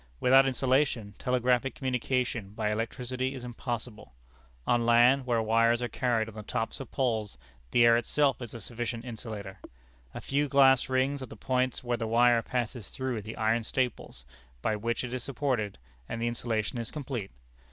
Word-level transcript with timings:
Without 0.19 0.47
insulation, 0.47 1.13
telegraphic 1.19 1.75
communication 1.75 2.55
by 2.55 2.71
electricity 2.71 3.35
is 3.35 3.43
impossible. 3.43 4.15
On 4.65 4.83
land, 4.83 5.27
where 5.27 5.43
wires 5.43 5.79
are 5.83 5.87
carried 5.87 6.27
on 6.27 6.33
the 6.33 6.41
tops 6.41 6.79
of 6.79 6.89
poles, 6.89 7.37
the 7.69 7.85
air 7.85 7.95
itself 7.97 8.41
is 8.41 8.55
a 8.55 8.59
sufficient 8.61 9.05
insulator. 9.05 9.59
A 10.15 10.19
few 10.19 10.47
glass 10.47 10.89
rings 10.89 11.21
at 11.21 11.29
the 11.29 11.35
points 11.35 11.83
where 11.83 11.97
the 11.97 12.07
wire 12.07 12.41
passes 12.41 12.89
through 12.89 13.21
the 13.21 13.37
iron 13.37 13.63
staples 13.63 14.25
by 14.63 14.75
which 14.75 15.03
it 15.03 15.13
is 15.13 15.21
supported, 15.23 15.77
and 16.09 16.19
the 16.19 16.25
insulation 16.27 16.79
is 16.79 16.89
complete. 16.89 17.29